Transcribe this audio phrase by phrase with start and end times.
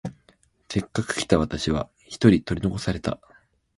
[0.67, 3.19] せっかく来た私は一人取り残された。